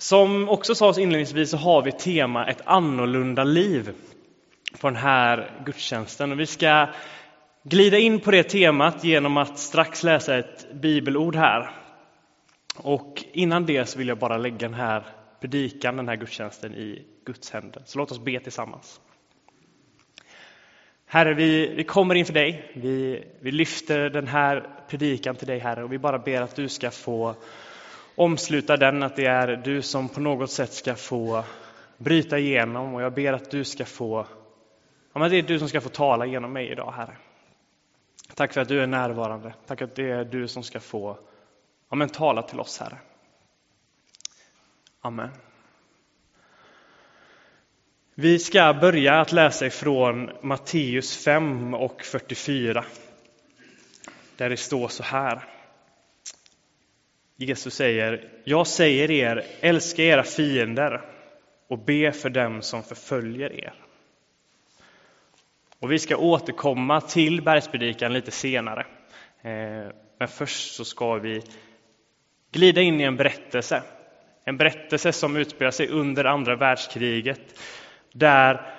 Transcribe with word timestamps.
Som 0.00 0.48
också 0.48 0.74
sades 0.74 0.98
inledningsvis 0.98 1.50
så 1.50 1.56
har 1.56 1.82
vi 1.82 1.92
tema 1.92 2.46
ett 2.46 2.62
annorlunda 2.64 3.44
liv 3.44 3.92
på 4.80 4.86
den 4.86 4.96
här 4.96 5.62
gudstjänsten. 5.66 6.32
Och 6.32 6.40
vi 6.40 6.46
ska 6.46 6.88
glida 7.62 7.98
in 7.98 8.20
på 8.20 8.30
det 8.30 8.42
temat 8.42 9.04
genom 9.04 9.36
att 9.36 9.58
strax 9.58 10.02
läsa 10.02 10.38
ett 10.38 10.72
bibelord 10.72 11.36
här. 11.36 11.70
Och 12.76 13.24
innan 13.32 13.66
det 13.66 13.86
så 13.86 13.98
vill 13.98 14.08
jag 14.08 14.18
bara 14.18 14.36
lägga 14.36 14.58
den 14.58 14.74
här 14.74 15.06
predikan, 15.40 15.96
den 15.96 16.08
här 16.08 16.16
gudstjänsten 16.16 16.74
i 16.74 17.06
Guds 17.26 17.50
händer. 17.50 17.82
Så 17.86 17.98
låt 17.98 18.10
oss 18.10 18.24
be 18.24 18.40
tillsammans. 18.40 19.00
Herre, 21.06 21.34
vi, 21.34 21.74
vi 21.74 21.84
kommer 21.84 22.14
inför 22.14 22.32
dig. 22.32 22.72
Vi, 22.74 23.24
vi 23.40 23.52
lyfter 23.52 24.10
den 24.10 24.26
här 24.26 24.68
predikan 24.88 25.36
till 25.36 25.46
dig, 25.46 25.58
Herre, 25.58 25.84
och 25.84 25.92
vi 25.92 25.98
bara 25.98 26.18
ber 26.18 26.42
att 26.42 26.56
du 26.56 26.68
ska 26.68 26.90
få 26.90 27.34
omsluta 28.20 28.76
den, 28.76 29.02
att 29.02 29.16
det 29.16 29.26
är 29.26 29.56
du 29.56 29.82
som 29.82 30.08
på 30.08 30.20
något 30.20 30.50
sätt 30.50 30.72
ska 30.72 30.94
få 30.94 31.44
bryta 31.96 32.38
igenom 32.38 32.94
och 32.94 33.02
jag 33.02 33.14
ber 33.14 33.32
att 33.32 33.50
du 33.50 33.64
ska 33.64 33.84
få, 33.84 34.26
ja 35.12 35.20
men 35.20 35.30
det 35.30 35.36
är 35.36 35.42
du 35.42 35.58
som 35.58 35.68
ska 35.68 35.80
få 35.80 35.88
tala 35.88 36.26
genom 36.26 36.52
mig 36.52 36.70
idag, 36.70 36.92
Herre. 36.96 37.16
Tack 38.34 38.52
för 38.52 38.60
att 38.60 38.68
du 38.68 38.82
är 38.82 38.86
närvarande. 38.86 39.54
Tack 39.66 39.82
att 39.82 39.94
det 39.94 40.10
är 40.10 40.24
du 40.24 40.48
som 40.48 40.62
ska 40.62 40.80
få 40.80 41.18
ja 41.90 41.96
men 41.96 42.08
tala 42.08 42.42
till 42.42 42.60
oss, 42.60 42.80
Herre. 42.80 42.98
Amen. 45.00 45.30
Vi 48.14 48.38
ska 48.38 48.74
börja 48.80 49.20
att 49.20 49.32
läsa 49.32 49.66
ifrån 49.66 50.30
Matteus 50.42 51.24
5 51.24 51.74
och 51.74 52.02
44. 52.02 52.84
Där 54.36 54.50
det 54.50 54.56
står 54.56 54.88
så 54.88 55.02
här. 55.02 55.59
Jesus 57.42 57.74
säger, 57.74 58.28
jag 58.44 58.66
säger 58.66 59.10
er, 59.10 59.44
älska 59.60 60.02
era 60.02 60.22
fiender 60.22 61.00
och 61.68 61.78
be 61.78 62.12
för 62.12 62.30
dem 62.30 62.62
som 62.62 62.82
förföljer 62.82 63.52
er. 63.52 63.74
Och 65.78 65.92
vi 65.92 65.98
ska 65.98 66.16
återkomma 66.16 67.00
till 67.00 67.42
bergspredikan 67.42 68.12
lite 68.12 68.30
senare. 68.30 68.86
Eh, 69.42 69.92
men 70.18 70.28
först 70.28 70.74
så 70.74 70.84
ska 70.84 71.14
vi 71.14 71.42
glida 72.52 72.80
in 72.80 73.00
i 73.00 73.04
en 73.04 73.16
berättelse. 73.16 73.82
En 74.44 74.56
berättelse 74.56 75.12
som 75.12 75.36
utspelar 75.36 75.70
sig 75.70 75.88
under 75.88 76.24
andra 76.24 76.56
världskriget 76.56 77.60
där 78.12 78.76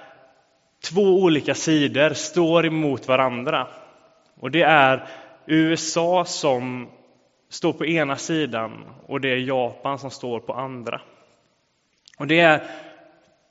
två 0.84 1.24
olika 1.24 1.56
sidor 1.56 2.14
står 2.14 2.66
emot 2.66 3.08
varandra. 3.08 3.68
Och 4.40 4.52
det 4.52 4.62
är 4.62 5.08
USA 5.46 6.26
som 6.26 6.90
står 7.52 7.74
på 7.74 7.86
ena 7.86 8.16
sidan 8.16 8.86
och 9.08 9.22
det 9.22 9.30
är 9.30 9.38
Japan 9.38 10.00
som 10.00 10.12
står 10.12 10.40
på 10.40 10.54
andra. 10.54 11.02
Och 12.18 12.28
det 12.28 12.40
är 12.40 12.64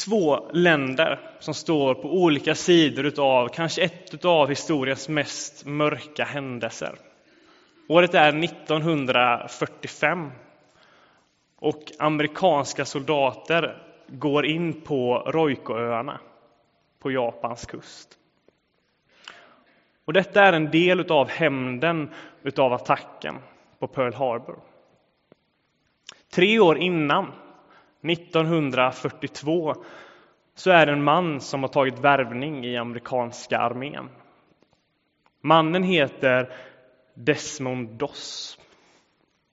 två 0.07 0.51
länder 0.53 1.21
som 1.39 1.55
står 1.55 1.95
på 1.95 2.09
olika 2.09 2.55
sidor 2.55 3.07
utav 3.07 3.49
kanske 3.49 3.83
ett 3.83 4.25
av 4.25 4.49
historiens 4.49 5.09
mest 5.09 5.67
mörka 5.67 6.25
händelser. 6.25 6.95
Året 7.89 8.15
är 8.15 8.45
1945 8.45 10.31
och 11.57 11.83
amerikanska 11.99 12.85
soldater 12.85 13.83
går 14.09 14.47
in 14.47 14.81
på 14.81 15.19
Roikoöarna 15.27 16.21
på 16.99 17.11
Japans 17.11 17.67
kust. 17.67 18.09
Och 20.05 20.13
detta 20.13 20.43
är 20.43 20.53
en 20.53 20.71
del 20.71 21.13
av 21.13 21.29
hämnden 21.29 22.11
utav 22.43 22.73
attacken 22.73 23.35
på 23.81 23.87
Pearl 23.87 24.15
Harbor. 24.15 24.59
Tre 26.35 26.61
år 26.61 26.79
innan, 26.79 27.33
1942, 28.03 29.75
så 30.55 30.71
är 30.71 30.87
det 30.87 30.93
en 30.93 31.05
man 31.05 31.41
som 31.41 31.63
har 31.63 31.69
tagit 31.69 31.99
värvning 31.99 32.65
i 32.65 32.77
amerikanska 32.77 33.59
armén. 33.59 34.09
Mannen 35.41 35.83
heter 35.83 36.53
Desmond 37.15 37.89
Doss. 37.89 38.59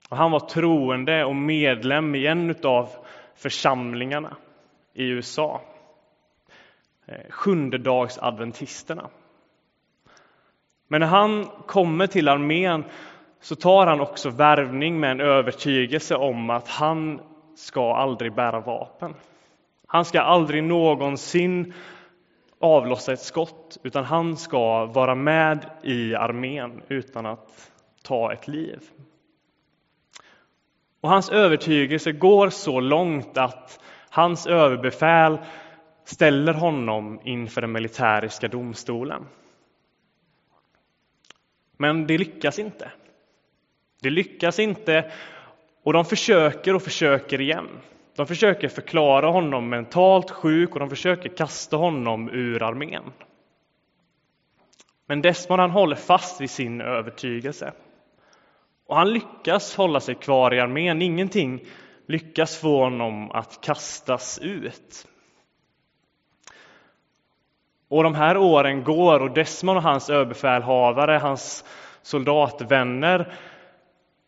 Och 0.09 0.17
han 0.17 0.31
var 0.31 0.39
troende 0.39 1.25
och 1.25 1.35
medlem 1.35 2.15
i 2.15 2.27
en 2.27 2.55
av 2.63 2.89
församlingarna 3.35 4.37
i 4.93 5.03
USA. 5.03 5.61
Eh, 7.05 7.29
Sjundedagsadventisterna. 7.29 9.09
Men 10.87 10.99
när 10.99 11.07
han 11.07 11.45
kommer 11.45 12.07
till 12.07 12.27
armén 12.27 12.83
så 13.39 13.55
tar 13.55 13.87
han 13.87 14.01
också 14.01 14.29
värvning 14.29 14.99
med 14.99 15.11
en 15.11 15.21
övertygelse 15.21 16.15
om 16.15 16.49
att 16.49 16.67
han 16.67 17.21
ska 17.55 17.95
aldrig 17.95 18.35
bära 18.35 18.59
vapen. 18.59 19.13
Han 19.87 20.05
ska 20.05 20.21
aldrig 20.21 20.63
någonsin 20.63 21.73
avlossa 22.59 23.13
ett 23.13 23.21
skott, 23.21 23.77
utan 23.83 24.03
han 24.03 24.37
ska 24.37 24.85
vara 24.85 25.15
med 25.15 25.69
i 25.83 26.15
armén 26.15 26.81
utan 26.87 27.25
att 27.25 27.71
ta 28.03 28.33
ett 28.33 28.47
liv. 28.47 28.79
Och 31.01 31.09
hans 31.09 31.29
övertygelse 31.29 32.11
går 32.11 32.49
så 32.49 32.79
långt 32.79 33.37
att 33.37 33.79
hans 34.09 34.47
överbefäl 34.47 35.37
ställer 36.05 36.53
honom 36.53 37.19
inför 37.23 37.61
den 37.61 37.71
militäriska 37.71 38.47
domstolen. 38.47 39.25
Men 41.77 42.07
det 42.07 42.17
lyckas 42.17 42.59
inte. 42.59 42.91
Det 44.01 44.09
lyckas 44.09 44.59
inte 44.59 45.11
och 45.83 45.93
de 45.93 46.05
försöker 46.05 46.75
och 46.75 46.81
försöker 46.81 47.41
igen. 47.41 47.67
De 48.15 48.27
försöker 48.27 48.67
förklara 48.67 49.27
honom 49.27 49.69
mentalt 49.69 50.31
sjuk 50.31 50.73
och 50.73 50.79
de 50.79 50.89
försöker 50.89 51.29
kasta 51.29 51.77
honom 51.77 52.29
ur 52.29 52.63
armén. 52.63 53.03
Men 55.05 55.21
Desmond 55.21 55.61
han 55.61 55.71
håller 55.71 55.95
fast 55.95 56.41
vid 56.41 56.49
sin 56.49 56.81
övertygelse. 56.81 57.73
Och 58.87 58.95
han 58.95 59.13
lyckas 59.13 59.75
hålla 59.75 59.99
sig 59.99 60.15
kvar 60.15 60.53
i 60.53 60.59
armén. 60.59 61.01
Ingenting 61.01 61.65
lyckas 62.07 62.57
få 62.57 62.83
honom 62.83 63.31
att 63.31 63.61
kastas 63.61 64.39
ut. 64.39 65.07
Och 67.89 68.03
de 68.03 68.15
här 68.15 68.37
åren 68.37 68.83
går 68.83 69.19
och 69.19 69.33
Desmond 69.33 69.77
och 69.77 69.83
hans 69.83 70.09
överbefälhavare, 70.09 71.17
hans 71.17 71.65
soldatvänner, 72.01 73.33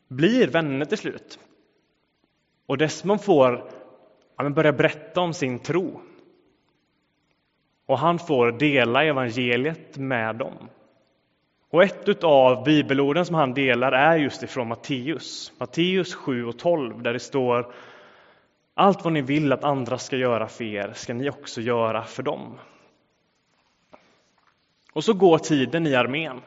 blir 0.09 0.47
vänner 0.47 0.85
till 0.85 0.97
slut. 0.97 1.39
Och 2.65 2.77
Desmond 2.77 3.23
får 3.23 3.71
ja, 4.37 4.49
börja 4.49 4.73
berätta 4.73 5.21
om 5.21 5.33
sin 5.33 5.59
tro. 5.59 6.01
Och 7.85 7.99
han 7.99 8.19
får 8.19 8.51
dela 8.51 9.03
evangeliet 9.03 9.97
med 9.97 10.35
dem. 10.35 10.69
Och 11.69 11.83
ett 11.83 12.23
av 12.23 12.63
bibelorden 12.63 13.25
som 13.25 13.35
han 13.35 13.53
delar 13.53 13.91
är 13.91 14.17
just 14.17 14.43
ifrån 14.43 14.67
Matteus, 14.67 15.51
Matteus 15.59 16.15
7 16.15 16.45
och 16.45 16.59
12, 16.59 17.03
där 17.03 17.13
det 17.13 17.19
står 17.19 17.73
Allt 18.73 19.03
vad 19.03 19.13
ni 19.13 19.21
vill 19.21 19.53
att 19.53 19.63
andra 19.63 19.97
ska 19.97 20.15
göra 20.15 20.47
för 20.47 20.63
er 20.63 20.93
ska 20.95 21.13
ni 21.13 21.29
också 21.29 21.61
göra 21.61 22.03
för 22.03 22.23
dem. 22.23 22.59
Och 24.93 25.03
så 25.03 25.13
går 25.13 25.37
tiden 25.37 25.87
i 25.87 25.95
armén. 25.95 26.41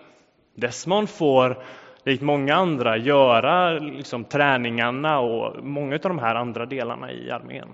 Desmond 0.54 1.10
får, 1.10 1.64
likt 2.04 2.22
många 2.22 2.54
andra, 2.54 2.96
göra 2.96 3.70
liksom, 3.78 4.24
träningarna 4.24 5.20
och 5.20 5.64
många 5.64 5.94
av 5.94 6.00
de 6.00 6.18
här 6.18 6.34
andra 6.34 6.66
delarna 6.66 7.12
i 7.12 7.30
armén. 7.30 7.68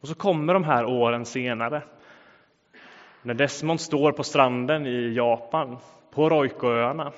Och 0.00 0.08
så 0.08 0.14
kommer 0.14 0.54
de 0.54 0.64
här 0.64 0.84
åren 0.84 1.24
senare, 1.24 1.82
när 3.22 3.34
Desmond 3.34 3.80
står 3.80 4.12
på 4.12 4.22
stranden 4.22 4.86
i 4.86 5.12
Japan 5.14 5.78
på 6.10 6.28
Roikoöarna. 6.28 7.12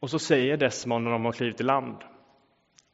Och 0.00 0.10
så 0.10 0.18
säger 0.18 0.56
Desmond 0.56 1.04
när 1.04 1.10
de 1.12 1.24
har 1.24 1.32
klivit 1.32 1.60
i 1.60 1.64
land. 1.64 1.96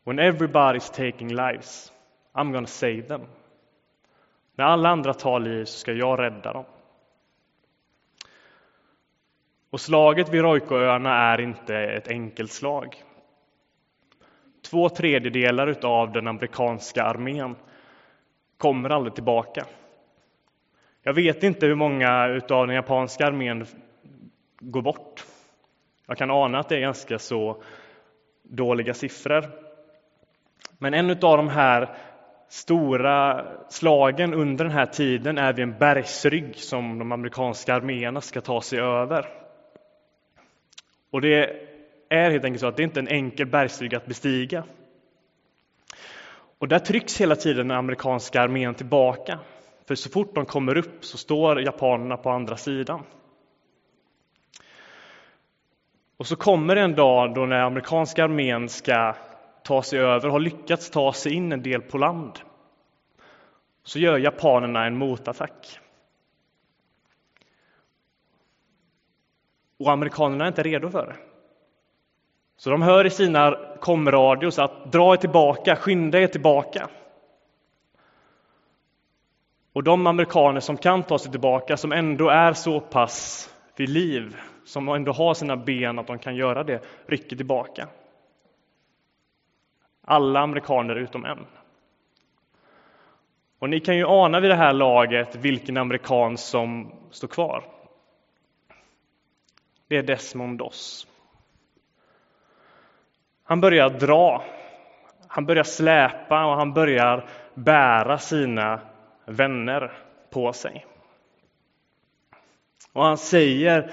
When 0.05 0.21
everybody's 0.21 1.11
taking 1.13 1.29
lives, 1.29 1.93
I'm 2.35 2.53
gonna 2.53 2.67
save 2.67 3.03
them. 3.03 3.23
När 4.55 4.65
alla 4.65 4.89
andra 4.89 5.15
tar 5.15 5.41
liv 5.41 5.65
så 5.65 5.79
ska 5.79 5.93
jag 5.93 6.19
rädda 6.19 6.53
dem. 6.53 6.65
Och 9.73 9.81
slaget 9.81 10.29
vid 10.29 10.43
Roikoöarna 10.43 11.33
är 11.33 11.41
inte 11.41 11.77
ett 11.77 12.09
enkelt 12.09 12.51
slag. 12.53 13.03
Två 14.71 14.89
tredjedelar 14.89 15.87
av 15.87 16.13
den 16.13 16.27
amerikanska 16.27 17.03
armén 17.03 17.57
kommer 18.57 18.91
aldrig 18.91 19.15
tillbaka. 19.15 19.67
Jag 21.03 21.15
vet 21.15 21.43
inte 21.43 21.67
hur 21.67 21.75
många 21.75 22.41
av 22.51 22.67
den 22.67 22.77
japanska 22.77 23.27
armén 23.27 23.67
går 24.61 24.83
bort. 24.83 25.25
Jag 26.07 26.19
kan 26.19 26.31
ana 26.31 26.59
att 26.59 26.69
det 26.69 26.77
är 26.77 26.81
ganska 26.81 27.19
så 27.19 27.63
dåliga 28.43 28.95
siffror. 28.95 29.45
Men 30.79 30.95
en 30.95 31.11
av 31.11 31.17
de 31.37 31.49
här 31.49 31.97
stora 32.49 33.47
slagen 33.69 34.35
under 34.35 34.65
den 34.65 34.75
här 34.75 34.87
tiden 34.87 35.39
är 35.39 35.53
vid 35.53 35.63
en 35.63 35.79
bergsrygg 35.79 36.57
som 36.57 36.99
de 36.99 37.13
amerikanska 37.13 37.75
arméerna 37.75 38.21
ska 38.21 38.41
ta 38.41 38.61
sig 38.61 38.81
över. 38.81 39.42
Och 41.13 41.21
det 41.21 41.51
är 42.09 42.31
helt 42.31 42.45
enkelt 42.45 42.61
så 42.61 42.67
att 42.67 42.77
det 42.77 42.83
inte 42.83 43.01
är 43.01 43.03
en 43.03 43.09
enkel 43.09 43.47
bergsrygg 43.47 43.95
att 43.95 44.07
bestiga. 44.07 44.65
Och 46.59 46.69
där 46.69 46.79
trycks 46.79 47.21
hela 47.21 47.37
tiden 47.37 47.69
den 47.69 47.77
amerikanska 47.77 48.41
armén 48.41 48.75
tillbaka. 48.75 49.39
För 49.89 49.95
så 49.95 50.11
fort 50.11 50.35
de 50.35 50.47
kommer 50.47 50.77
upp 50.77 51.05
så 51.05 51.19
står 51.19 51.61
japanerna 51.61 52.17
på 52.17 52.31
andra 52.31 52.57
sidan. 52.57 53.03
Och 56.17 56.27
så 56.27 56.37
kommer 56.37 56.75
det 56.75 56.81
en 56.81 56.95
dag 56.95 57.35
då 57.35 57.47
när 57.47 57.61
amerikanska 57.63 58.25
armén 58.25 58.69
ska 58.69 59.15
ta 59.65 59.83
sig 59.83 59.99
över, 59.99 60.29
har 60.29 60.41
lyckats 60.41 60.91
ta 60.91 61.13
sig 61.13 61.33
in 61.33 61.53
en 61.53 61.63
del 61.63 61.83
på 61.83 61.99
land. 61.99 62.41
Så 63.85 63.99
gör 63.99 64.19
japanerna 64.19 64.87
en 64.87 64.97
motattack. 64.97 65.79
Och 69.83 69.93
amerikanerna 69.93 70.45
är 70.45 70.49
inte 70.49 70.63
redo 70.63 70.91
för 70.91 71.07
det. 71.07 71.17
Så 72.57 72.71
de 72.71 72.83
hör 72.83 73.07
i 73.07 73.11
sina 73.11 73.57
komradios 73.81 74.59
att 74.59 74.93
dra 74.93 75.13
er 75.13 75.17
tillbaka, 75.17 75.77
skynda 75.77 76.21
er 76.21 76.27
tillbaka. 76.27 76.89
Och 79.73 79.83
de 79.83 80.07
amerikaner 80.07 80.61
som 80.61 80.77
kan 80.77 81.03
ta 81.03 81.19
sig 81.19 81.31
tillbaka, 81.31 81.77
som 81.77 81.93
ändå 81.93 82.29
är 82.29 82.53
så 82.53 82.81
pass 82.81 83.49
vid 83.77 83.89
liv, 83.89 84.37
som 84.65 84.89
ändå 84.89 85.13
har 85.13 85.35
sina 85.35 85.57
ben 85.57 85.99
att 85.99 86.07
de 86.07 86.19
kan 86.19 86.37
göra 86.37 86.65
det, 86.65 86.83
rycker 87.07 87.37
tillbaka. 87.37 87.89
Alla 90.05 90.41
amerikaner 90.41 90.97
utom 90.97 91.25
en. 91.25 91.47
Och 93.59 93.71
ni 93.71 93.81
kan 93.81 93.97
ju 93.97 94.07
ana 94.07 94.41
vid 94.41 94.51
det 94.51 94.57
här 94.57 94.73
laget 94.73 95.37
vilken 95.37 95.77
amerikan 95.77 96.37
som 96.37 96.93
står 97.11 97.29
kvar. 97.29 97.72
Det 99.93 99.99
är 99.99 100.03
Desmond 100.03 100.59
Doss. 100.59 101.07
Han 103.45 103.61
börjar 103.61 103.91
dra, 103.91 104.45
han 105.29 105.47
börjar 105.47 105.65
släpa 105.65 106.45
och 106.45 106.57
han 106.57 106.73
börjar 106.73 107.29
bära 107.55 108.19
sina 108.19 108.81
vänner 109.25 109.93
på 110.31 110.53
sig. 110.53 110.87
Och 112.93 113.05
han 113.05 113.19
säger 113.19 113.91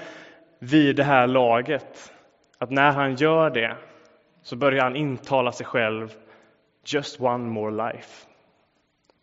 vid 0.58 0.96
det 0.96 1.04
här 1.04 1.26
laget 1.26 2.12
att 2.58 2.70
när 2.70 2.92
han 2.92 3.14
gör 3.14 3.50
det 3.50 3.76
så 4.42 4.56
börjar 4.56 4.82
han 4.82 4.96
intala 4.96 5.52
sig 5.52 5.66
själv 5.66 6.14
Just 6.84 7.20
one 7.20 7.44
more 7.44 7.92
life. 7.92 8.26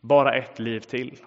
Bara 0.01 0.35
ett 0.35 0.59
liv 0.59 0.79
till. 0.79 1.18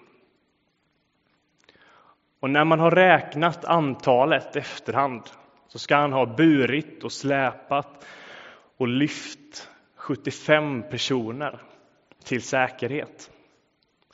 Och 2.39 2.49
när 2.49 2.65
man 2.65 2.79
har 2.79 2.91
räknat 2.91 3.65
antalet 3.65 4.55
efterhand 4.55 5.21
så 5.71 5.79
ska 5.79 5.95
han 5.95 6.13
ha 6.13 6.25
burit 6.25 7.03
och 7.03 7.11
släpat 7.11 8.05
och 8.77 8.87
lyft 8.87 9.69
75 9.95 10.83
personer 10.89 11.61
till 12.23 12.41
säkerhet. 12.41 13.31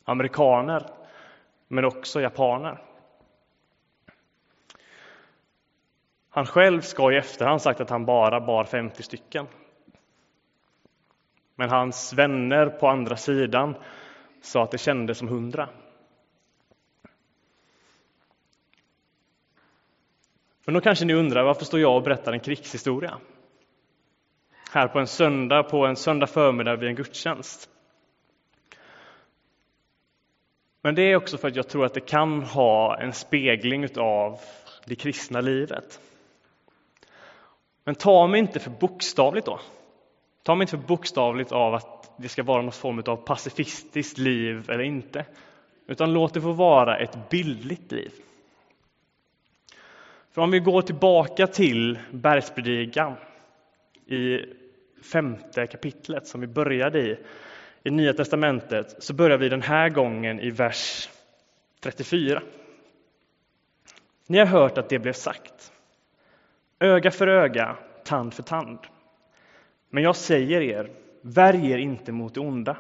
Amerikaner, 0.04 0.90
men 1.68 1.86
också 1.86 2.22
japaner. 2.22 2.82
Han 6.30 6.46
själv 6.46 6.82
ska 6.82 7.12
i 7.12 7.18
efterhand 7.18 7.62
sagt 7.62 7.82
att 7.82 7.90
han 7.90 8.06
bara 8.06 8.40
bar 8.40 8.64
50 8.64 9.04
stycken. 9.04 9.48
Men 11.56 11.70
hans 11.70 12.14
vänner 12.14 12.70
på 12.70 12.88
andra 12.88 13.16
sidan 13.16 13.76
sa 14.42 14.64
att 14.64 14.72
det 14.72 14.78
kändes 14.78 15.18
som 15.18 15.28
100. 15.28 15.70
Men 20.68 20.74
då 20.74 20.82
kanske 20.82 21.06
ni 21.06 21.14
undrar 21.14 21.44
varför 21.44 21.66
står 21.66 21.80
jag 21.80 21.96
och 21.96 22.04
berättar 22.04 22.34
en 22.34 22.40
krigshistoria? 22.40 23.18
Här 24.72 24.88
på 24.88 25.00
en 25.00 25.08
söndag, 25.08 25.64
på 25.64 25.86
en 25.86 25.96
söndag 25.96 26.28
förmiddag 26.28 26.76
vid 26.76 26.90
en 26.90 26.96
gudstjänst. 26.96 27.70
Men 30.82 30.96
det 30.96 31.02
är 31.02 31.16
också 31.16 31.38
för 31.38 31.48
att 31.48 31.56
jag 31.56 31.68
tror 31.68 31.86
att 31.86 31.94
det 31.94 32.00
kan 32.00 32.44
ha 32.44 32.98
en 33.00 33.14
spegling 33.14 33.88
av 33.98 34.40
det 34.86 34.96
kristna 34.96 35.42
livet. 35.42 36.00
Men 37.84 37.96
ta 37.96 38.28
mig 38.28 38.40
inte 38.40 38.60
för 38.60 38.72
bokstavligt 38.72 39.46
då. 39.46 39.60
Ta 40.44 40.56
mig 40.56 40.64
inte 40.64 40.78
för 40.78 40.88
bokstavligt 40.88 41.52
av 41.52 41.74
att 41.74 42.18
det 42.18 42.30
ska 42.30 42.44
vara 42.44 42.62
någon 42.62 42.72
form 42.72 43.04
av 43.08 43.16
pacifistiskt 43.16 44.18
liv 44.18 44.70
eller 44.70 44.84
inte. 44.84 45.26
Utan 45.88 46.14
låt 46.14 46.34
det 46.34 46.42
få 46.42 46.52
vara 46.52 46.98
ett 46.98 47.30
bildligt 47.30 47.92
liv. 47.92 48.12
För 50.38 50.42
om 50.42 50.52
vi 50.52 50.60
går 50.60 50.82
tillbaka 50.82 51.48
till 51.48 52.00
bergspredikan 52.12 53.16
i 54.06 54.40
femte 55.12 55.68
kapitlet 55.68 56.28
som 56.28 56.42
vi 56.42 56.48
började 56.48 57.00
i, 57.00 57.18
i 57.84 57.92
Nya 57.92 58.14
testamentet, 58.14 59.04
så 59.04 59.14
börjar 59.14 59.38
vi 59.38 59.50
den 59.50 59.62
här 59.62 59.90
gången 59.90 60.40
i 60.40 60.50
vers 60.50 61.10
34. 61.84 62.42
Ni 64.28 64.38
har 64.38 64.46
hört 64.46 64.78
att 64.78 64.90
det 64.90 65.00
blev 65.00 65.14
sagt. 65.14 65.72
Öga 66.80 67.12
för 67.12 67.28
öga, 67.28 67.78
tand 68.04 68.34
för 68.34 68.44
tand. 68.44 68.80
Men 69.90 70.04
jag 70.04 70.16
säger 70.16 70.62
er, 70.62 70.90
värj 71.22 71.72
er 71.72 71.78
inte 71.78 72.12
mot 72.12 72.34
det 72.34 72.40
onda. 72.40 72.78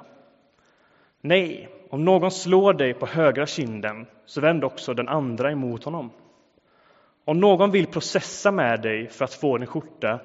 Nej, 1.22 1.70
om 1.90 2.06
någon 2.06 2.32
slår 2.32 2.74
dig 2.74 2.94
på 2.94 3.06
högra 3.06 3.46
kinden, 3.46 4.06
så 4.26 4.42
vänd 4.42 4.64
också 4.64 4.94
den 4.94 5.08
andra 5.08 5.52
emot 5.52 5.84
honom. 5.84 6.12
Om 7.28 7.40
någon 7.40 7.72
vill 7.72 7.88
processa 7.88 8.52
med 8.52 8.82
dig 8.82 9.08
för 9.08 9.26
att 9.26 9.34
få 9.34 9.58
din 9.58 9.68
skjorta, 9.68 10.20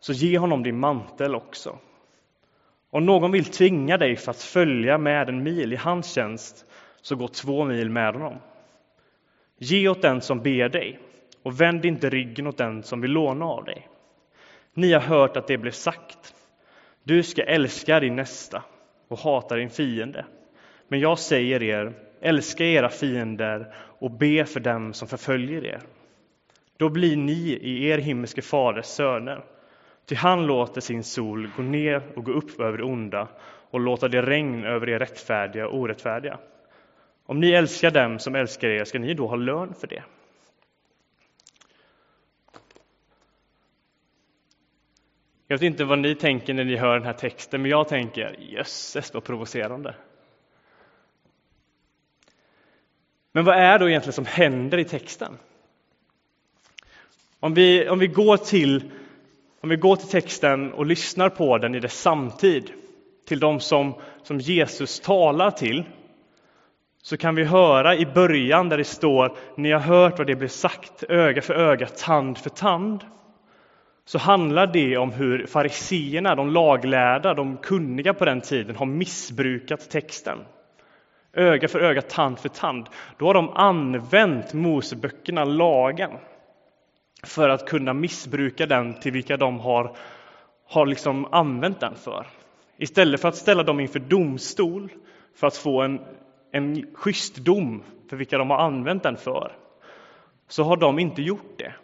så 0.00 0.12
ge 0.12 0.38
honom 0.38 0.62
din 0.62 0.78
mantel 0.80 1.34
också. 1.34 1.78
Om 2.90 3.06
någon 3.06 3.32
vill 3.32 3.44
tvinga 3.44 3.96
dig 3.96 4.16
för 4.16 4.30
att 4.30 4.42
följa 4.42 4.98
med 4.98 5.28
en 5.28 5.42
mil 5.42 5.72
i 5.72 5.76
hans 5.76 6.12
tjänst, 6.12 6.66
så 7.02 7.16
gå 7.16 7.28
två 7.28 7.64
mil 7.64 7.90
med 7.90 8.14
honom. 8.14 8.38
Ge 9.58 9.88
åt 9.88 10.02
den 10.02 10.20
som 10.20 10.42
ber 10.42 10.68
dig, 10.68 10.98
och 11.42 11.60
vänd 11.60 11.84
inte 11.84 12.10
ryggen 12.10 12.46
åt 12.46 12.58
den 12.58 12.82
som 12.82 13.00
vill 13.00 13.10
låna 13.10 13.44
av 13.44 13.64
dig. 13.64 13.88
Ni 14.74 14.92
har 14.92 15.00
hört 15.00 15.36
att 15.36 15.46
det 15.46 15.58
blev 15.58 15.72
sagt. 15.72 16.34
Du 17.02 17.22
ska 17.22 17.42
älska 17.42 18.00
din 18.00 18.16
nästa 18.16 18.62
och 19.08 19.18
hata 19.18 19.56
din 19.56 19.70
fiende. 19.70 20.26
Men 20.88 21.00
jag 21.00 21.18
säger 21.18 21.62
er, 21.62 21.92
älska 22.20 22.64
era 22.64 22.88
fiender 22.88 23.74
och 23.76 24.10
be 24.10 24.44
för 24.44 24.60
dem 24.60 24.92
som 24.92 25.08
förföljer 25.08 25.64
er. 25.64 25.80
Då 26.76 26.88
blir 26.88 27.16
ni 27.16 27.58
i 27.62 27.88
er 27.88 27.98
himmelske 27.98 28.42
faders 28.42 28.86
söner. 28.86 29.44
Ty 30.06 30.14
han 30.14 30.46
låter 30.46 30.80
sin 30.80 31.04
sol 31.04 31.50
gå 31.56 31.62
ner 31.62 32.02
och 32.16 32.24
gå 32.24 32.32
upp 32.32 32.60
över 32.60 32.78
det 32.78 32.84
onda 32.84 33.28
och 33.70 33.80
låta 33.80 34.08
det 34.08 34.22
regn 34.22 34.64
över 34.64 34.88
er 34.88 34.98
rättfärdiga 34.98 35.68
och 35.68 35.78
orättfärdiga. 35.78 36.38
Om 37.26 37.40
ni 37.40 37.50
älskar 37.52 37.90
dem 37.90 38.18
som 38.18 38.34
älskar 38.34 38.68
er 38.68 38.84
ska 38.84 38.98
ni 38.98 39.14
då 39.14 39.26
ha 39.26 39.36
lön 39.36 39.74
för 39.74 39.86
det. 39.86 40.02
Jag 45.46 45.58
vet 45.58 45.62
inte 45.62 45.84
vad 45.84 45.98
ni 45.98 46.14
tänker 46.14 46.54
när 46.54 46.64
ni 46.64 46.76
hör 46.76 46.94
den 46.94 47.06
här 47.06 47.12
texten, 47.12 47.62
men 47.62 47.70
jag 47.70 47.88
tänker 47.88 48.36
jösses 48.38 49.14
vad 49.14 49.24
provocerande. 49.24 49.94
Men 53.32 53.44
vad 53.44 53.56
är 53.56 53.78
då 53.78 53.88
egentligen 53.88 54.12
som 54.12 54.26
händer 54.26 54.78
i 54.78 54.84
texten? 54.84 55.38
Om 57.44 57.54
vi, 57.54 57.88
om 57.88 57.98
vi, 57.98 58.06
går, 58.06 58.36
till, 58.36 58.90
om 59.60 59.68
vi 59.68 59.76
går 59.76 59.96
till 59.96 60.08
texten 60.08 60.72
och 60.72 60.86
lyssnar 60.86 61.28
på 61.28 61.58
den 61.58 61.74
i 61.74 61.80
dess 61.80 62.00
samtid, 62.00 62.70
till 63.28 63.40
de 63.40 63.60
som, 63.60 63.94
som 64.22 64.38
Jesus 64.38 65.00
talar 65.00 65.50
till, 65.50 65.84
så 67.02 67.16
kan 67.16 67.34
vi 67.34 67.44
höra 67.44 67.96
i 67.96 68.06
början 68.06 68.68
där 68.68 68.78
det 68.78 68.84
står 68.84 69.36
Ni 69.56 69.70
har 69.70 69.80
hört 69.80 70.18
vad 70.18 70.26
det 70.26 70.36
blev 70.36 70.48
sagt, 70.48 71.04
öga 71.08 71.42
för 71.42 71.54
öga, 71.54 71.86
tand 71.86 72.38
för 72.38 72.50
tand 72.50 73.04
så 74.04 74.18
handlar 74.18 74.66
det 74.66 74.96
om 74.96 75.12
hur 75.12 75.46
fariseerna, 75.46 76.34
de 76.34 76.50
laglärda, 76.50 77.34
de 77.34 77.56
kunniga 77.56 78.14
på 78.14 78.24
den 78.24 78.40
tiden, 78.40 78.76
har 78.76 78.86
missbrukat 78.86 79.90
texten. 79.90 80.38
Öga 81.32 81.68
för 81.68 81.80
öga, 81.80 82.02
tand 82.02 82.38
för 82.38 82.48
tand. 82.48 82.86
Då 83.18 83.26
har 83.26 83.34
de 83.34 83.50
använt 83.50 84.52
Moseböckerna, 84.52 85.44
lagen, 85.44 86.10
för 87.24 87.48
att 87.48 87.68
kunna 87.68 87.92
missbruka 87.92 88.66
den 88.66 89.00
till 89.00 89.12
vilka 89.12 89.36
de 89.36 89.60
har, 89.60 89.96
har 90.66 90.86
liksom 90.86 91.24
använt 91.24 91.80
den 91.80 91.94
för. 91.94 92.26
Istället 92.76 93.20
för 93.20 93.28
att 93.28 93.36
ställa 93.36 93.62
dem 93.62 93.80
inför 93.80 93.98
domstol 93.98 94.92
för 95.34 95.46
att 95.46 95.56
få 95.56 95.82
en, 95.82 96.00
en 96.52 96.94
schysst 96.94 97.36
dom 97.36 97.82
för 98.10 98.16
vilka 98.16 98.38
de 98.38 98.50
har 98.50 98.58
använt 98.58 99.02
den 99.02 99.16
för, 99.16 99.56
så 100.48 100.62
har 100.62 100.76
de 100.76 100.98
inte 100.98 101.22
gjort 101.22 101.58
det. 101.58 101.74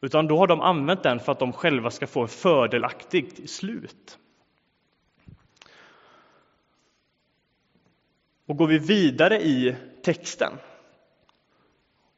Utan 0.00 0.26
då 0.26 0.38
har 0.38 0.46
de 0.46 0.60
använt 0.60 1.02
den 1.02 1.20
för 1.20 1.32
att 1.32 1.38
de 1.38 1.52
själva 1.52 1.90
ska 1.90 2.06
få 2.06 2.24
ett 2.24 2.32
fördelaktigt 2.32 3.50
slut. 3.50 4.18
Och 8.46 8.56
går 8.56 8.66
vi 8.66 8.78
vidare 8.78 9.42
i 9.42 9.76
texten 10.02 10.52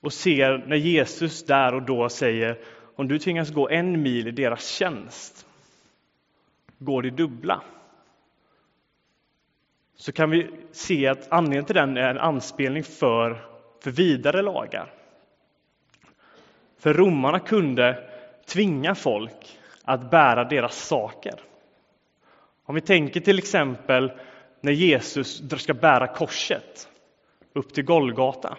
och 0.01 0.13
ser 0.13 0.59
när 0.67 0.77
Jesus 0.77 1.45
där 1.45 1.75
och 1.75 1.83
då 1.83 2.09
säger 2.09 2.59
om 2.97 3.09
du 3.09 3.19
tvingas 3.19 3.51
gå 3.51 3.69
en 3.69 4.03
mil 4.03 4.29
i 4.29 4.31
deras 4.31 4.69
tjänst, 4.69 5.47
går 6.79 7.03
det 7.03 7.11
dubbla. 7.11 7.63
så 9.99 10.13
kan 10.13 10.31
vi 10.31 10.51
se 10.73 11.07
att 11.07 11.33
anledningen 11.33 11.65
till 11.65 11.75
den 11.75 11.97
är 11.97 12.11
en 12.11 12.19
anspelning 12.19 12.85
för, 12.85 13.45
för 13.83 13.91
vidare 13.91 14.43
lagar. 14.43 14.93
För 16.79 16.95
romarna 16.95 17.41
kunde 17.41 18.11
tvinga 18.47 18.95
folk 18.95 19.59
att 19.85 20.11
bära 20.11 20.45
deras 20.45 20.87
saker. 20.87 21.41
Om 22.65 22.75
vi 22.75 22.81
tänker 22.81 23.21
till 23.21 23.39
exempel 23.39 24.13
när 24.61 24.73
Jesus 24.73 25.43
ska 25.59 25.75
bära 25.75 26.07
korset 26.07 26.89
upp 27.53 27.75
till 27.75 27.85
Golgata 27.85 28.57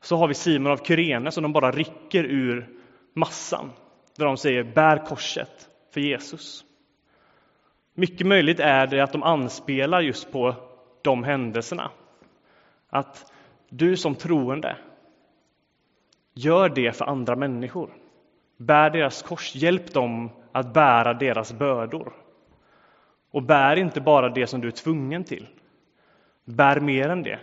så 0.00 0.16
har 0.16 0.28
vi 0.28 0.34
Simon 0.34 0.72
av 0.72 0.84
Kyrene 0.84 1.30
som 1.30 1.42
de 1.42 1.52
bara 1.52 1.70
rycker 1.70 2.24
ur 2.24 2.68
massan 3.14 3.70
där 4.16 4.24
de 4.24 4.36
säger 4.36 4.64
bär 4.64 5.06
korset 5.06 5.68
för 5.94 6.00
Jesus. 6.00 6.64
Mycket 7.94 8.26
möjligt 8.26 8.60
är 8.60 8.86
det 8.86 9.00
att 9.00 9.12
de 9.12 9.22
anspelar 9.22 10.00
just 10.00 10.32
på 10.32 10.54
de 11.02 11.24
händelserna. 11.24 11.90
Att 12.88 13.32
du 13.68 13.96
som 13.96 14.14
troende, 14.14 14.76
gör 16.34 16.68
det 16.68 16.96
för 16.96 17.04
andra 17.04 17.36
människor. 17.36 17.90
Bär 18.56 18.90
deras 18.90 19.22
kors, 19.22 19.54
hjälp 19.54 19.92
dem 19.92 20.30
att 20.52 20.74
bära 20.74 21.14
deras 21.14 21.52
bördor. 21.52 22.12
Och 23.30 23.42
bär 23.42 23.76
inte 23.76 24.00
bara 24.00 24.28
det 24.28 24.46
som 24.46 24.60
du 24.60 24.68
är 24.68 24.72
tvungen 24.72 25.24
till. 25.24 25.48
Bär 26.44 26.80
mer 26.80 27.08
än 27.08 27.22
det. 27.22 27.38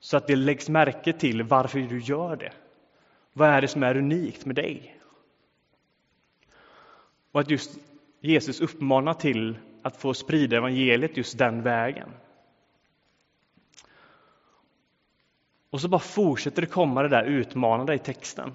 Så 0.00 0.16
att 0.16 0.26
det 0.26 0.36
läggs 0.36 0.68
märke 0.68 1.12
till 1.12 1.42
varför 1.42 1.78
du 1.78 2.00
gör 2.00 2.36
det. 2.36 2.52
Vad 3.32 3.48
är 3.48 3.60
det 3.60 3.68
som 3.68 3.82
är 3.82 3.96
unikt 3.96 4.46
med 4.46 4.56
dig? 4.56 5.00
Och 7.32 7.40
att 7.40 7.50
just 7.50 7.78
Jesus 8.20 8.60
uppmanar 8.60 9.14
till 9.14 9.58
att 9.82 9.96
få 9.96 10.14
sprida 10.14 10.56
evangeliet 10.56 11.16
just 11.16 11.38
den 11.38 11.62
vägen. 11.62 12.08
Och 15.70 15.80
så 15.80 15.88
bara 15.88 15.98
fortsätter 15.98 16.62
det 16.62 16.66
komma 16.66 17.02
det 17.02 17.08
där 17.08 17.24
utmanande 17.24 17.94
i 17.94 17.98
texten. 17.98 18.52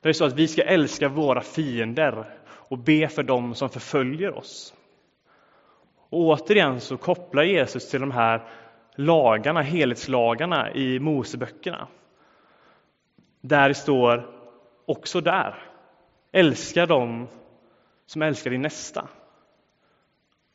Det 0.00 0.08
är 0.08 0.12
så 0.12 0.24
att 0.24 0.34
vi 0.34 0.48
ska 0.48 0.62
älska 0.62 1.08
våra 1.08 1.40
fiender 1.40 2.38
och 2.48 2.78
be 2.78 3.08
för 3.08 3.22
dem 3.22 3.54
som 3.54 3.68
förföljer 3.68 4.38
oss. 4.38 4.74
Och 6.08 6.20
återigen 6.20 6.80
så 6.80 6.96
kopplar 6.96 7.42
Jesus 7.42 7.90
till 7.90 8.00
de 8.00 8.10
här 8.10 8.48
lagarna, 8.96 9.62
helhetslagarna 9.62 10.72
i 10.72 10.98
Moseböckerna. 10.98 11.88
Där 13.40 13.72
står 13.72 14.26
också 14.86 15.20
där, 15.20 15.54
älska 16.32 16.86
dem 16.86 17.28
som 18.06 18.22
älskar 18.22 18.50
din 18.50 18.62
nästa. 18.62 19.08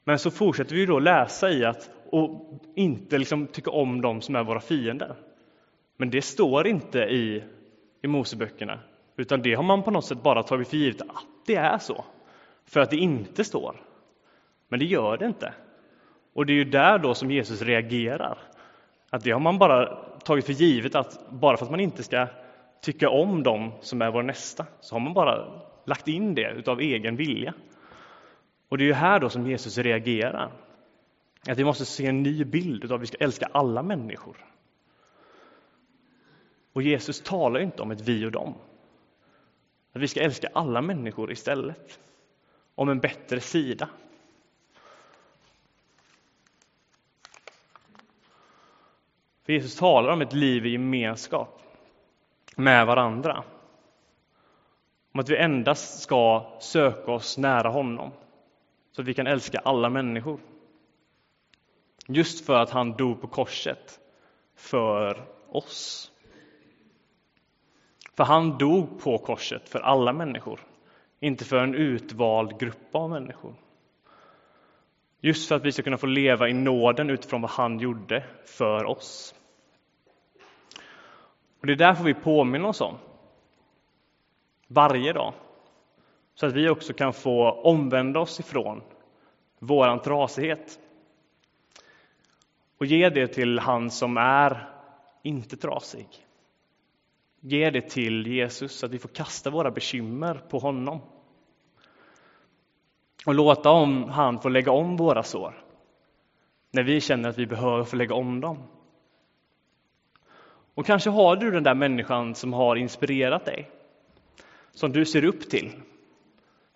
Men 0.03 0.19
så 0.19 0.31
fortsätter 0.31 0.75
vi 0.75 0.85
då 0.85 0.99
läsa 0.99 1.49
i 1.49 1.65
att 1.65 1.89
och 2.11 2.59
inte 2.75 3.17
liksom 3.17 3.47
tycka 3.47 3.71
om 3.71 4.01
dem 4.01 4.21
som 4.21 4.35
är 4.35 4.43
våra 4.43 4.59
fiender. 4.59 5.15
Men 5.97 6.09
det 6.09 6.21
står 6.21 6.67
inte 6.67 6.99
i, 6.99 7.43
i 8.01 8.07
Moseböckerna, 8.07 8.79
utan 9.15 9.41
det 9.41 9.53
har 9.53 9.63
man 9.63 9.83
på 9.83 9.91
något 9.91 10.05
sätt 10.05 10.23
bara 10.23 10.43
tagit 10.43 10.67
för 10.67 10.77
givet 10.77 11.01
att 11.01 11.25
det 11.45 11.55
är 11.55 11.77
så, 11.77 12.05
för 12.65 12.79
att 12.79 12.89
det 12.89 12.97
inte 12.97 13.43
står. 13.43 13.75
Men 14.67 14.79
det 14.79 14.85
gör 14.85 15.17
det 15.17 15.25
inte. 15.25 15.53
Och 16.33 16.45
det 16.45 16.53
är 16.53 16.55
ju 16.55 16.63
där 16.63 16.97
då 16.97 17.13
som 17.13 17.31
Jesus 17.31 17.61
reagerar. 17.61 18.37
Att 19.09 19.23
det 19.23 19.31
har 19.31 19.39
man 19.39 19.57
bara 19.57 19.95
tagit 20.23 20.45
för 20.45 20.53
givet 20.53 20.95
att 20.95 21.29
bara 21.29 21.57
för 21.57 21.65
att 21.65 21.71
man 21.71 21.79
inte 21.79 22.03
ska 22.03 22.27
tycka 22.81 23.09
om 23.09 23.43
dem 23.43 23.71
som 23.81 24.01
är 24.01 24.11
vår 24.11 24.23
nästa, 24.23 24.65
så 24.79 24.95
har 24.95 24.99
man 24.99 25.13
bara 25.13 25.61
lagt 25.85 26.07
in 26.07 26.35
det 26.35 26.51
utav 26.51 26.79
egen 26.79 27.15
vilja. 27.15 27.53
Och 28.69 28.77
det 28.77 28.83
är 28.83 28.85
ju 28.85 28.93
här 28.93 29.19
då 29.19 29.29
som 29.29 29.47
Jesus 29.47 29.77
reagerar. 29.77 30.51
Att 31.49 31.57
vi 31.57 31.63
måste 31.63 31.85
se 31.85 32.05
en 32.05 32.23
ny 32.23 32.43
bild 32.43 32.85
av 32.85 32.95
att 32.95 33.01
vi 33.01 33.07
ska 33.07 33.17
älska 33.17 33.49
alla 33.51 33.83
människor. 33.83 34.37
Och 36.73 36.81
Jesus 36.81 37.21
talar 37.21 37.59
inte 37.59 37.81
om 37.81 37.91
ett 37.91 38.01
vi 38.01 38.25
och 38.25 38.31
dem. 38.31 38.53
Att 39.93 40.01
vi 40.01 40.07
ska 40.07 40.21
älska 40.21 40.49
alla 40.53 40.81
människor 40.81 41.31
istället. 41.31 41.99
Om 42.75 42.89
en 42.89 42.99
bättre 42.99 43.39
sida. 43.39 43.89
För 49.45 49.53
Jesus 49.53 49.75
talar 49.75 50.13
om 50.13 50.21
ett 50.21 50.33
liv 50.33 50.65
i 50.65 50.69
gemenskap 50.69 51.61
med 52.55 52.87
varandra. 52.87 53.43
Om 55.13 55.19
att 55.19 55.29
vi 55.29 55.37
endast 55.37 56.01
ska 56.01 56.51
söka 56.59 57.11
oss 57.11 57.37
nära 57.37 57.69
honom 57.69 58.11
så 58.91 59.01
att 59.01 59.07
vi 59.07 59.13
kan 59.13 59.27
älska 59.27 59.59
alla 59.59 59.89
människor. 59.89 60.39
Just 62.07 62.45
för 62.45 62.55
att 62.55 62.69
han 62.69 62.91
dog 62.91 63.21
på 63.21 63.27
korset 63.27 63.99
för 64.55 65.25
oss. 65.49 66.11
För 68.17 68.23
han 68.23 68.57
dog 68.57 68.99
på 68.99 69.17
korset 69.17 69.69
för 69.69 69.79
alla 69.79 70.13
människor, 70.13 70.59
inte 71.19 71.45
för 71.45 71.57
en 71.57 71.75
utvald 71.75 72.59
grupp 72.59 72.95
av 72.95 73.09
människor. 73.09 73.55
Just 75.21 75.47
för 75.47 75.55
att 75.55 75.65
vi 75.65 75.71
ska 75.71 75.83
kunna 75.83 75.97
få 75.97 76.07
leva 76.07 76.49
i 76.49 76.53
nåden 76.53 77.09
utifrån 77.09 77.41
vad 77.41 77.51
han 77.51 77.79
gjorde 77.79 78.23
för 78.45 78.85
oss. 78.85 79.35
Och 81.59 81.67
Det 81.67 81.73
är 81.73 81.77
därför 81.77 82.03
vi 82.03 82.13
påminner 82.13 82.67
oss 82.67 82.81
om 82.81 82.97
varje 84.67 85.13
dag. 85.13 85.33
Så 86.35 86.45
att 86.45 86.53
vi 86.53 86.69
också 86.69 86.93
kan 86.93 87.13
få 87.13 87.51
omvända 87.51 88.19
oss 88.19 88.39
ifrån 88.39 88.81
vår 89.59 89.97
trasighet. 89.97 90.79
Och 92.77 92.85
ge 92.85 93.09
det 93.09 93.27
till 93.27 93.59
han 93.59 93.89
som 93.89 94.17
är 94.17 94.69
inte 95.23 95.57
trasig. 95.57 96.07
Ge 97.39 97.69
det 97.69 97.89
till 97.89 98.27
Jesus 98.27 98.71
så 98.71 98.85
att 98.85 98.91
vi 98.91 98.99
får 98.99 99.09
kasta 99.09 99.49
våra 99.49 99.71
bekymmer 99.71 100.33
på 100.49 100.59
honom. 100.59 101.01
Och 103.25 103.35
låta 103.35 103.69
om 103.69 104.09
han 104.09 104.39
få 104.39 104.49
lägga 104.49 104.71
om 104.71 104.97
våra 104.97 105.23
sår. 105.23 105.53
När 106.71 106.83
vi 106.83 107.01
känner 107.01 107.29
att 107.29 107.37
vi 107.37 107.45
behöver 107.45 107.83
få 107.83 107.95
lägga 107.95 108.15
om 108.15 108.41
dem. 108.41 108.57
Och 110.75 110.85
kanske 110.85 111.09
har 111.09 111.35
du 111.35 111.51
den 111.51 111.63
där 111.63 111.75
människan 111.75 112.35
som 112.35 112.53
har 112.53 112.75
inspirerat 112.75 113.45
dig 113.45 113.69
som 114.73 114.91
du 114.91 115.05
ser 115.05 115.25
upp 115.25 115.49
till. 115.49 115.71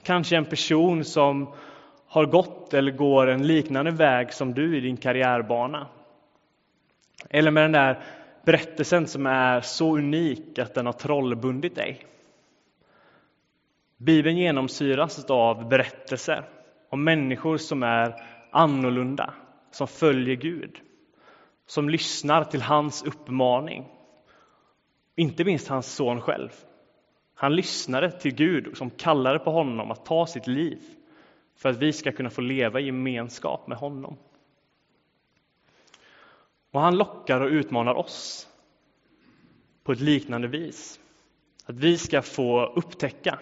Kanske 0.03 0.37
en 0.37 0.45
person 0.45 1.03
som 1.03 1.53
har 2.07 2.25
gått 2.25 2.73
eller 2.73 2.91
går 2.91 3.27
en 3.27 3.47
liknande 3.47 3.91
väg 3.91 4.33
som 4.33 4.53
du 4.53 4.77
i 4.77 4.79
din 4.79 4.97
karriärbana. 4.97 5.87
Eller 7.29 7.51
med 7.51 7.63
den 7.63 7.71
där 7.71 8.03
berättelsen 8.45 9.07
som 9.07 9.25
är 9.25 9.61
så 9.61 9.97
unik 9.97 10.59
att 10.59 10.73
den 10.73 10.85
har 10.85 10.93
trollbundit 10.93 11.75
dig. 11.75 12.05
Bibeln 14.05 14.37
genomsyras 14.37 15.25
av 15.29 15.69
berättelser 15.69 16.49
om 16.89 17.03
människor 17.03 17.57
som 17.57 17.83
är 17.83 18.23
annorlunda, 18.51 19.33
som 19.71 19.87
följer 19.87 20.35
Gud, 20.35 20.79
som 21.65 21.89
lyssnar 21.89 22.43
till 22.43 22.61
hans 22.61 23.03
uppmaning. 23.03 23.85
Inte 25.15 25.43
minst 25.43 25.67
hans 25.67 25.95
son 25.95 26.21
själv. 26.21 26.49
Han 27.35 27.55
lyssnade 27.55 28.11
till 28.11 28.35
Gud 28.35 28.77
som 28.77 28.89
kallade 28.89 29.39
på 29.39 29.51
honom 29.51 29.91
att 29.91 30.05
ta 30.05 30.27
sitt 30.27 30.47
liv 30.47 30.79
för 31.55 31.69
att 31.69 31.77
vi 31.77 31.93
ska 31.93 32.11
kunna 32.11 32.29
få 32.29 32.41
leva 32.41 32.79
i 32.79 32.85
gemenskap 32.85 33.67
med 33.67 33.77
honom. 33.77 34.17
Och 36.71 36.81
han 36.81 36.97
lockar 36.97 37.41
och 37.41 37.49
utmanar 37.49 37.93
oss 37.93 38.47
på 39.83 39.91
ett 39.91 40.01
liknande 40.01 40.47
vis. 40.47 40.99
Att 41.65 41.75
vi 41.75 41.97
ska 41.97 42.21
få 42.21 42.65
upptäcka 42.65 43.39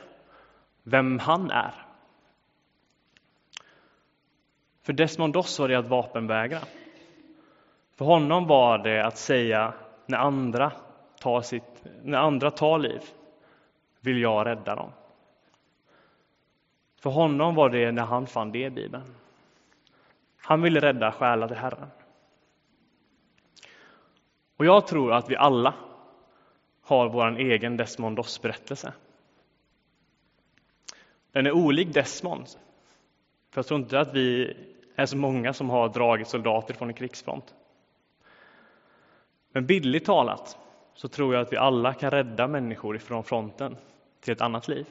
vem 0.83 1.19
han 1.19 1.51
är. 1.51 1.73
För 4.81 4.93
Desmond 4.93 5.33
Doss 5.33 5.59
var 5.59 5.67
det 5.67 5.75
att 5.75 5.87
vapenvägra. 5.87 6.59
För 7.95 8.05
honom 8.05 8.47
var 8.47 8.77
det 8.77 9.05
att 9.05 9.17
säga 9.17 9.73
när 10.05 10.17
andra 10.17 10.71
tar, 11.19 11.41
sitt, 11.41 11.83
när 12.03 12.17
andra 12.17 12.51
tar 12.51 12.79
liv 12.79 13.01
vill 13.99 14.21
jag 14.21 14.45
rädda 14.45 14.75
dem. 14.75 14.91
För 16.95 17.09
honom 17.09 17.55
var 17.55 17.69
det 17.69 17.91
när 17.91 18.05
han 18.05 18.27
fann 18.27 18.51
det 18.51 18.65
i 18.65 18.69
Bibeln. 18.69 19.15
Han 20.37 20.61
ville 20.61 20.79
rädda 20.79 21.11
själar 21.11 21.47
till 21.47 21.57
Herren. 21.57 21.87
Och 24.57 24.65
jag 24.65 24.87
tror 24.87 25.13
att 25.13 25.29
vi 25.29 25.35
alla 25.35 25.73
har 26.81 27.09
vår 27.09 27.37
egen 27.37 27.77
Desmond 27.77 28.15
Doss-berättelse. 28.15 28.93
Den 31.33 31.45
är 31.45 31.51
olik 31.51 31.93
Desmond. 31.93 32.47
För 33.49 33.59
jag 33.59 33.67
tror 33.67 33.79
inte 33.79 33.99
att 33.99 34.13
vi 34.13 34.57
är 34.95 35.05
så 35.05 35.17
många 35.17 35.53
som 35.53 35.69
har 35.69 35.89
dragit 35.89 36.27
soldater 36.27 36.73
från 36.73 36.87
en 36.87 36.93
krigsfront. 36.93 37.55
Men 39.51 39.65
bildligt 39.65 40.05
talat 40.05 40.57
så 40.93 41.07
tror 41.07 41.33
jag 41.33 41.41
att 41.41 41.53
vi 41.53 41.57
alla 41.57 41.93
kan 41.93 42.11
rädda 42.11 42.47
människor 42.47 42.95
ifrån 42.95 43.23
fronten 43.23 43.77
till 44.19 44.33
ett 44.33 44.41
annat 44.41 44.67
liv. 44.67 44.85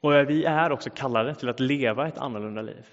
Och 0.00 0.12
vi 0.12 0.44
är 0.44 0.72
också 0.72 0.90
kallade 0.90 1.34
till 1.34 1.48
att 1.48 1.60
leva 1.60 2.08
ett 2.08 2.18
annorlunda 2.18 2.62
liv. 2.62 2.86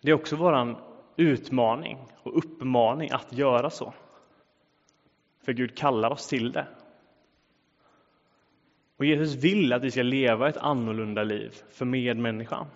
Det 0.00 0.10
är 0.10 0.14
också 0.14 0.36
vår 0.36 0.76
utmaning 1.16 1.98
och 2.22 2.38
uppmaning 2.38 3.10
att 3.10 3.32
göra 3.32 3.70
så. 3.70 3.94
För 5.44 5.52
Gud 5.52 5.76
kallar 5.76 6.10
oss 6.10 6.28
till 6.28 6.52
det. 6.52 6.66
Och 9.02 9.06
Jesus 9.06 9.34
vill 9.34 9.72
att 9.72 9.84
vi 9.84 9.90
ska 9.90 10.02
leva 10.02 10.48
ett 10.48 10.56
annorlunda 10.56 11.22
liv 11.22 11.56
för 11.70 11.84
medmänniskan. 11.84 12.66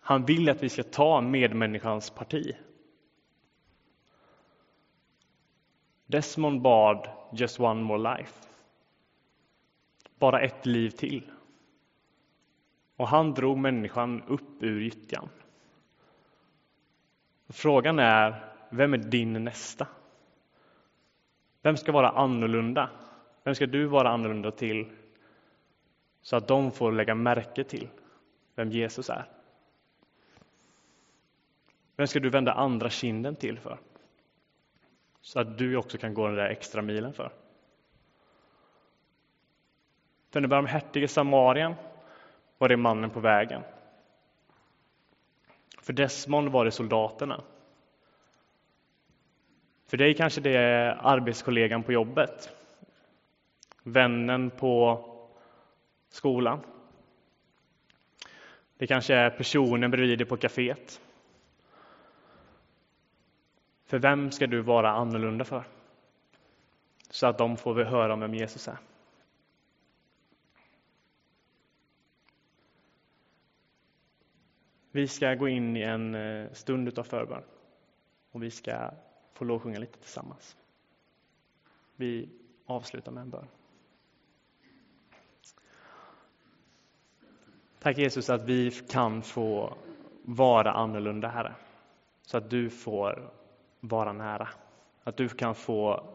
Han 0.00 0.24
vill 0.24 0.48
att 0.48 0.62
vi 0.62 0.68
ska 0.68 0.82
ta 0.82 1.20
medmänniskans 1.20 2.10
parti. 2.10 2.56
Desmond 6.06 6.62
bad 6.62 7.08
Just 7.32 7.60
one 7.60 7.82
more 7.82 8.16
life. 8.16 8.48
Bara 10.18 10.40
ett 10.40 10.66
liv 10.66 10.90
till. 10.90 11.30
Och 12.96 13.08
han 13.08 13.34
drog 13.34 13.58
människan 13.58 14.22
upp 14.22 14.62
ur 14.62 14.80
gyttjan. 14.80 15.28
Frågan 17.48 17.98
är, 17.98 18.52
vem 18.70 18.94
är 18.94 18.98
din 18.98 19.44
nästa? 19.44 19.86
Vem 21.62 21.76
ska 21.76 21.92
vara 21.92 22.10
annorlunda? 22.10 22.90
Vem 23.48 23.54
ska 23.54 23.66
du 23.66 23.86
vara 23.86 24.08
annorlunda 24.08 24.50
till? 24.50 24.86
Så 26.22 26.36
att 26.36 26.48
de 26.48 26.70
får 26.70 26.92
lägga 26.92 27.14
märke 27.14 27.64
till 27.64 27.88
vem 28.54 28.70
Jesus 28.70 29.10
är. 29.10 29.24
Vem 31.96 32.06
ska 32.06 32.20
du 32.20 32.30
vända 32.30 32.52
andra 32.52 32.90
kinden 32.90 33.36
till 33.36 33.58
för? 33.58 33.78
Så 35.20 35.40
att 35.40 35.58
du 35.58 35.76
också 35.76 35.98
kan 35.98 36.14
gå 36.14 36.26
den 36.26 36.36
där 36.36 36.48
extra 36.48 36.82
milen 36.82 37.12
för. 37.12 37.32
För 40.30 40.40
den 40.40 40.50
barmhärtige 40.50 41.08
samarien 41.08 41.74
var 42.58 42.68
det 42.68 42.76
mannen 42.76 43.10
på 43.10 43.20
vägen. 43.20 43.62
För 45.82 45.92
Desmond 45.92 46.48
var 46.48 46.64
det 46.64 46.70
soldaterna. 46.70 47.42
För 49.86 49.96
dig 49.96 50.14
kanske 50.14 50.40
det 50.40 50.56
är 50.56 50.98
arbetskollegan 51.02 51.82
på 51.82 51.92
jobbet. 51.92 52.57
Vännen 53.92 54.50
på 54.50 55.04
skolan. 56.08 56.60
Det 58.76 58.86
kanske 58.86 59.14
är 59.14 59.30
personen 59.30 59.90
bredvid 59.90 60.18
dig 60.18 60.26
på 60.26 60.36
kaféet. 60.36 61.00
För 63.84 63.98
vem 63.98 64.30
ska 64.30 64.46
du 64.46 64.60
vara 64.60 64.90
annorlunda 64.90 65.44
för? 65.44 65.64
Så 67.10 67.26
att 67.26 67.38
de 67.38 67.56
får 67.56 67.84
höra 67.84 68.12
om 68.12 68.20
vem 68.20 68.34
Jesus 68.34 68.68
är. 68.68 68.78
Vi 74.90 75.08
ska 75.08 75.34
gå 75.34 75.48
in 75.48 75.76
i 75.76 75.82
en 75.82 76.14
eh, 76.14 76.52
stund 76.52 76.98
av 76.98 77.02
förbön 77.02 77.42
och 78.30 78.42
vi 78.42 78.50
ska 78.50 78.90
få 79.32 79.44
lovsjunga 79.44 79.78
lite 79.78 79.98
tillsammans. 79.98 80.56
Vi 81.96 82.28
avslutar 82.66 83.12
med 83.12 83.20
en 83.20 83.30
bön. 83.30 83.46
Tack 87.78 87.98
Jesus 87.98 88.30
att 88.30 88.42
vi 88.42 88.70
kan 88.70 89.22
få 89.22 89.74
vara 90.22 90.72
annorlunda, 90.72 91.28
Herre. 91.28 91.54
Så 92.22 92.36
att 92.38 92.50
du 92.50 92.70
får 92.70 93.30
vara 93.80 94.12
nära. 94.12 94.48
Att 95.04 95.16
du 95.16 95.28
kan 95.28 95.54
få 95.54 96.08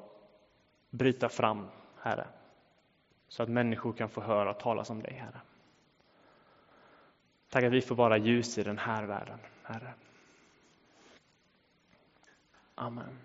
bryta 0.90 1.30
fram, 1.30 1.68
Herre. 2.02 2.28
Så 3.28 3.44
att 3.44 3.50
människor 3.50 3.94
kan 3.94 4.10
få 4.10 4.22
höra 4.22 4.54
talas 4.54 4.90
om 4.90 5.02
dig, 5.02 5.14
Herre. 5.14 5.42
Tack 7.50 7.64
att 7.64 7.74
vi 7.74 7.82
får 7.82 7.96
vara 7.96 8.18
ljus 8.18 8.58
i 8.58 8.64
den 8.64 8.78
här 8.78 9.04
världen, 9.04 9.40
Herre. 9.64 9.94
Amen. 12.76 13.20